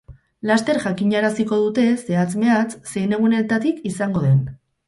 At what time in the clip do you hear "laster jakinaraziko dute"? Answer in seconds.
0.51-1.85